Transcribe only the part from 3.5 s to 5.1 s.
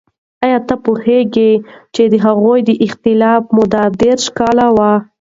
موده دیرش کاله وه؟